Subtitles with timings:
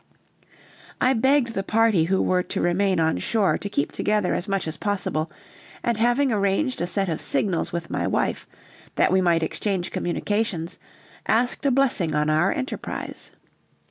[0.99, 4.67] I begged the party who were to remain on shore to keep together as much
[4.67, 5.29] as possible,
[5.83, 8.47] and having arranged a set of signals with my wife,
[8.95, 10.79] that we might exchange communications,
[11.27, 13.29] asked a blessing on our enterprise.